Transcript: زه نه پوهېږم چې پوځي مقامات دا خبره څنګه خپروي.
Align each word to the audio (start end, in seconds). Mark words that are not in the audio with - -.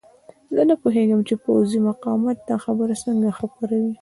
زه 0.55 0.61
نه 0.69 0.75
پوهېږم 0.81 1.19
چې 1.27 1.33
پوځي 1.45 1.79
مقامات 1.89 2.37
دا 2.49 2.55
خبره 2.65 2.93
څنګه 3.05 3.29
خپروي. 3.39 3.93